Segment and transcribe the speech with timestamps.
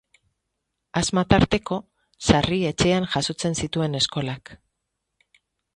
[1.01, 1.77] Asma tarteko,
[2.31, 4.57] sarri etxean jasotzen zituen eskolak.